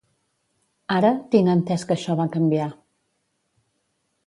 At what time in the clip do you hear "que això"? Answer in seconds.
1.91-2.17